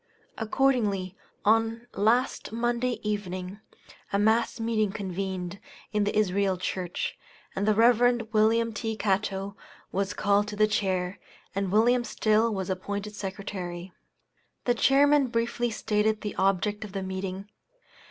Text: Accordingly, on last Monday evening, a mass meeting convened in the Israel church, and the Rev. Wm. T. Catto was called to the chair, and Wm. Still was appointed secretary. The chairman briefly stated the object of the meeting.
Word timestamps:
Accordingly, 0.35 1.15
on 1.45 1.85
last 1.93 2.51
Monday 2.51 2.97
evening, 3.07 3.59
a 4.11 4.17
mass 4.17 4.59
meeting 4.59 4.91
convened 4.91 5.59
in 5.93 6.05
the 6.05 6.17
Israel 6.17 6.57
church, 6.57 7.19
and 7.55 7.67
the 7.67 7.75
Rev. 7.75 8.19
Wm. 8.33 8.73
T. 8.73 8.97
Catto 8.97 9.53
was 9.91 10.15
called 10.15 10.47
to 10.47 10.55
the 10.55 10.65
chair, 10.65 11.19
and 11.53 11.71
Wm. 11.71 12.03
Still 12.03 12.51
was 12.51 12.71
appointed 12.71 13.13
secretary. 13.13 13.93
The 14.65 14.73
chairman 14.73 15.27
briefly 15.27 15.69
stated 15.69 16.21
the 16.21 16.33
object 16.33 16.83
of 16.83 16.93
the 16.93 17.03
meeting. 17.03 17.47